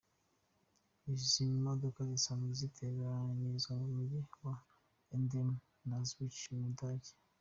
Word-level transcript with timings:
Izi 1.13 1.43
modoka 1.65 1.99
zisanzwe 2.09 2.51
ziteranyirizwa 2.59 3.71
mu 3.79 3.87
mijyi 3.95 4.19
ya 4.43 4.53
Emden 5.15 5.49
na 5.87 5.97
Zwickau 6.07 6.53
mu 6.57 6.67
Budage. 6.69 7.11